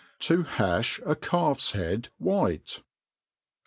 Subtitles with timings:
[0.17, 2.81] ta hajb a Calf*s Head white.